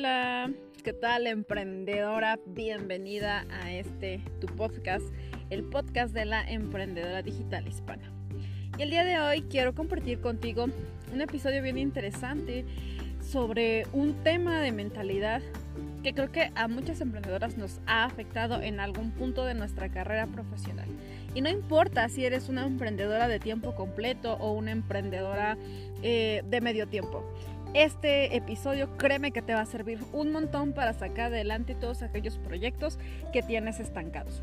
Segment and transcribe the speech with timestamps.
[0.00, 0.50] Hola,
[0.82, 2.38] ¿qué tal emprendedora?
[2.46, 5.04] Bienvenida a este tu podcast,
[5.50, 8.10] el podcast de la emprendedora digital hispana.
[8.78, 10.68] Y el día de hoy quiero compartir contigo
[11.12, 12.64] un episodio bien interesante
[13.20, 15.42] sobre un tema de mentalidad
[16.02, 20.26] que creo que a muchas emprendedoras nos ha afectado en algún punto de nuestra carrera
[20.26, 20.88] profesional.
[21.34, 25.58] Y no importa si eres una emprendedora de tiempo completo o una emprendedora
[26.02, 27.22] eh, de medio tiempo.
[27.74, 32.36] Este episodio créeme que te va a servir un montón para sacar adelante todos aquellos
[32.36, 32.98] proyectos
[33.32, 34.42] que tienes estancados.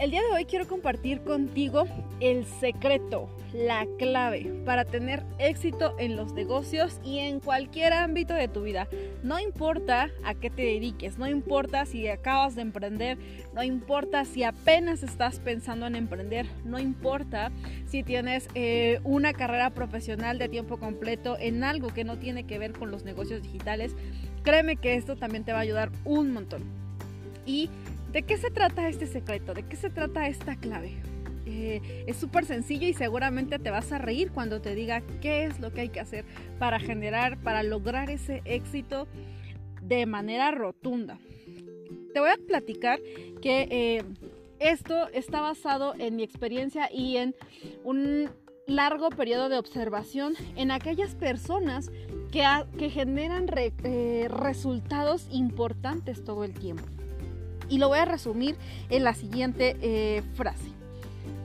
[0.00, 1.84] El día de hoy quiero compartir contigo
[2.20, 8.48] el secreto, la clave para tener éxito en los negocios y en cualquier ámbito de
[8.48, 8.88] tu vida.
[9.22, 13.18] No importa a qué te dediques, no importa si acabas de emprender,
[13.52, 17.52] no importa si apenas estás pensando en emprender, no importa
[17.86, 22.58] si tienes eh, una carrera profesional de tiempo completo en algo que no tiene que
[22.58, 23.94] ver con los negocios digitales.
[24.44, 26.62] Créeme que esto también te va a ayudar un montón.
[27.44, 27.68] Y
[28.12, 29.54] ¿De qué se trata este secreto?
[29.54, 30.96] ¿De qué se trata esta clave?
[31.46, 35.60] Eh, es súper sencillo y seguramente te vas a reír cuando te diga qué es
[35.60, 36.24] lo que hay que hacer
[36.58, 39.06] para generar, para lograr ese éxito
[39.82, 41.20] de manera rotunda.
[42.12, 42.98] Te voy a platicar
[43.40, 44.02] que eh,
[44.58, 47.36] esto está basado en mi experiencia y en
[47.84, 48.28] un
[48.66, 51.92] largo periodo de observación en aquellas personas
[52.32, 56.99] que, generan eh, resultados importantes todo el tiempo.
[57.70, 58.56] Y lo voy a resumir
[58.90, 60.68] en la siguiente eh, frase.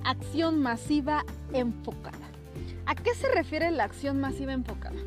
[0.04, 1.24] Acción masiva
[1.54, 2.18] enfocada.
[2.86, 4.98] ¿A qué se refiere la acción masiva enfocada?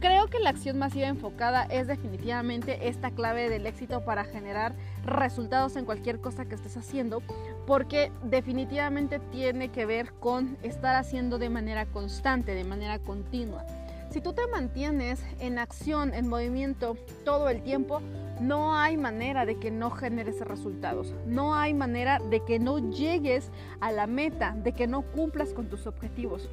[0.00, 5.74] Creo que la acción masiva enfocada es definitivamente esta clave del éxito para generar resultados
[5.74, 7.20] en cualquier cosa que estés haciendo,
[7.66, 13.66] porque definitivamente tiene que ver con estar haciendo de manera constante, de manera continua.
[14.10, 18.00] Si tú te mantienes en acción, en movimiento todo el tiempo,
[18.40, 21.14] no hay manera de que no generes resultados.
[21.26, 23.50] No hay manera de que no llegues
[23.80, 26.48] a la meta, de que no cumplas con tus objetivos.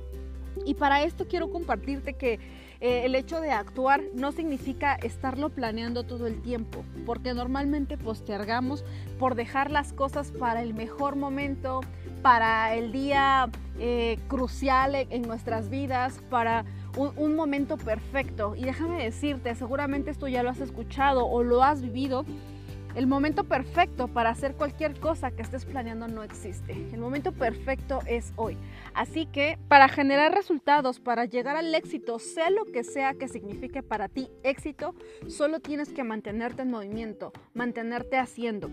[0.65, 2.39] Y para esto quiero compartirte que
[2.79, 8.83] eh, el hecho de actuar no significa estarlo planeando todo el tiempo, porque normalmente postergamos
[9.19, 11.81] por dejar las cosas para el mejor momento,
[12.25, 16.65] para el día eh, crucial en nuestras vidas, para
[16.97, 18.55] un, momento perfecto.
[18.55, 22.25] Y déjame decirte, seguramente esto ya lo has escuchado o lo has vivido.
[22.95, 26.71] El momento perfecto para hacer cualquier cosa que estés planeando no existe.
[26.91, 28.57] El momento perfecto es hoy.
[28.95, 33.83] Así que para generar resultados, para llegar al éxito, sea lo que sea que signifique
[33.83, 34.95] para ti éxito,
[35.27, 38.71] solo tienes que mantenerte en movimiento, mantenerte haciendo.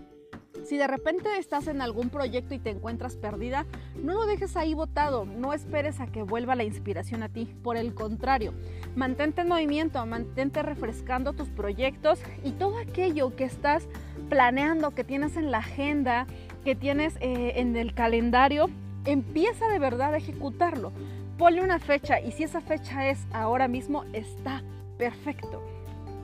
[0.63, 3.65] Si de repente estás en algún proyecto y te encuentras perdida,
[4.01, 7.53] no lo dejes ahí botado, no esperes a que vuelva la inspiración a ti.
[7.63, 8.53] Por el contrario,
[8.95, 13.87] mantente en movimiento, mantente refrescando tus proyectos y todo aquello que estás
[14.29, 16.27] planeando, que tienes en la agenda,
[16.63, 18.69] que tienes eh, en el calendario,
[19.03, 20.93] empieza de verdad a ejecutarlo.
[21.37, 24.63] Ponle una fecha y si esa fecha es ahora mismo, está
[24.97, 25.61] perfecto.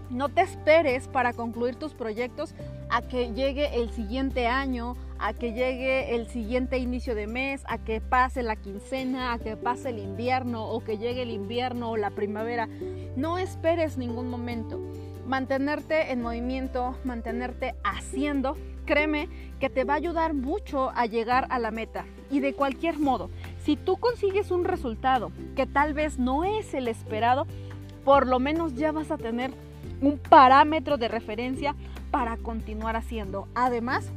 [0.09, 2.55] No te esperes para concluir tus proyectos
[2.89, 7.77] a que llegue el siguiente año, a que llegue el siguiente inicio de mes, a
[7.77, 11.97] que pase la quincena, a que pase el invierno o que llegue el invierno o
[11.97, 12.67] la primavera.
[13.15, 14.79] No esperes ningún momento.
[15.27, 21.59] Mantenerte en movimiento, mantenerte haciendo, créeme que te va a ayudar mucho a llegar a
[21.59, 22.05] la meta.
[22.31, 23.29] Y de cualquier modo,
[23.63, 27.45] si tú consigues un resultado que tal vez no es el esperado,
[28.03, 29.51] por lo menos ya vas a tener
[30.01, 31.75] un parámetro de referencia
[32.11, 33.47] para continuar haciendo.
[33.55, 34.09] Además,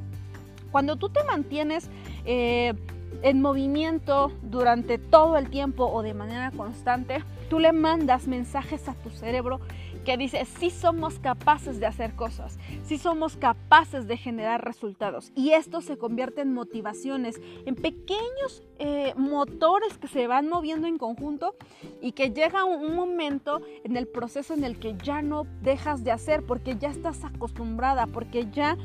[0.71, 1.89] cuando tú te mantienes
[2.25, 2.75] eh,
[3.23, 8.95] en movimiento durante todo el tiempo o de manera constante, tú le mandas mensajes a
[8.95, 9.61] tu cerebro
[10.05, 15.33] que dice, sí somos capaces de hacer cosas, sí somos capaces de generar resultados.
[15.35, 20.99] Y esto se convierte en motivaciones, en pequeños eh, motores que se van moviendo en
[20.99, 21.55] conjunto
[22.01, 26.11] y que llega un momento en el proceso en el que ya no dejas de
[26.11, 28.77] hacer porque ya estás acostumbrada, porque ya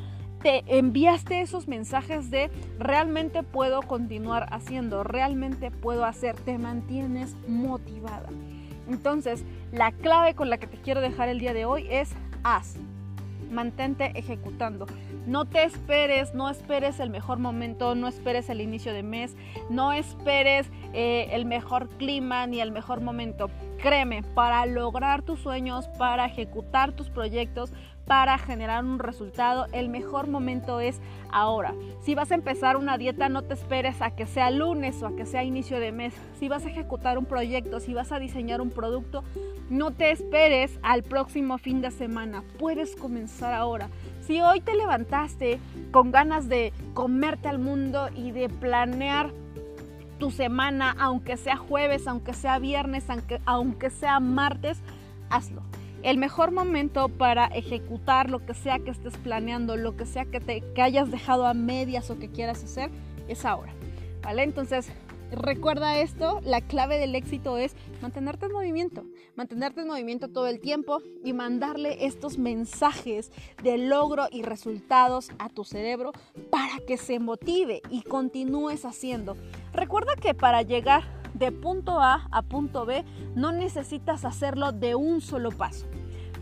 [0.47, 2.49] te enviaste esos mensajes de
[2.79, 8.29] realmente puedo continuar haciendo, realmente puedo hacer, te mantienes motivada.
[8.87, 12.11] Entonces, la clave con la que te quiero dejar el día de hoy es
[12.45, 12.77] haz.
[13.49, 14.85] Mantente ejecutando.
[15.25, 19.35] No te esperes, no esperes el mejor momento, no esperes el inicio de mes,
[19.69, 23.49] no esperes eh, el mejor clima ni el mejor momento.
[23.77, 27.71] Créeme, para lograr tus sueños, para ejecutar tus proyectos,
[28.07, 30.99] para generar un resultado, el mejor momento es
[31.29, 31.75] ahora.
[32.01, 35.15] Si vas a empezar una dieta, no te esperes a que sea lunes o a
[35.15, 36.13] que sea inicio de mes.
[36.39, 39.23] Si vas a ejecutar un proyecto, si vas a diseñar un producto,
[39.69, 42.43] no te esperes al próximo fin de semana.
[42.59, 43.89] Puedes comenzar ahora.
[44.21, 45.59] Si hoy te levantaste
[45.91, 49.31] con ganas de comerte al mundo y de planear
[50.19, 54.79] tu semana, aunque sea jueves, aunque sea viernes, aunque, aunque sea martes,
[55.29, 55.61] hazlo
[56.03, 60.39] el mejor momento para ejecutar lo que sea que estés planeando, lo que sea que,
[60.39, 62.89] te, que hayas dejado a medias o que quieras hacer,
[63.27, 63.73] es ahora.
[64.23, 64.43] ¿Vale?
[64.43, 64.89] Entonces,
[65.31, 69.03] recuerda esto, la clave del éxito es mantenerte en movimiento,
[69.35, 73.31] mantenerte en movimiento todo el tiempo y mandarle estos mensajes
[73.63, 76.11] de logro y resultados a tu cerebro
[76.49, 79.37] para que se motive y continúes haciendo.
[79.73, 81.03] Recuerda que para llegar
[81.33, 83.03] de punto A a punto B
[83.35, 85.85] no necesitas hacerlo de un solo paso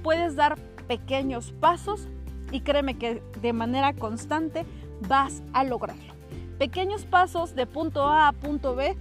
[0.05, 2.07] puedes dar pequeños pasos
[2.51, 4.63] y créeme que de manera constante
[5.09, 6.14] vas a lograrlo.
[6.57, 8.95] Pequeños pasos de punto A a punto B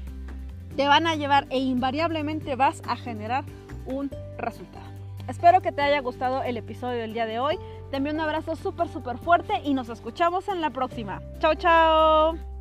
[0.76, 3.44] te van a llevar e invariablemente vas a generar
[3.86, 4.84] un resultado.
[5.28, 7.58] Espero que te haya gustado el episodio del día de hoy.
[7.90, 11.22] Te envío un abrazo súper, súper fuerte y nos escuchamos en la próxima.
[11.38, 12.53] Chao, chao.